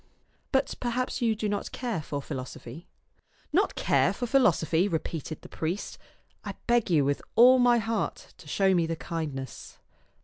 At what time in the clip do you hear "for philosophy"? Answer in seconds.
2.01-2.87, 4.13-4.87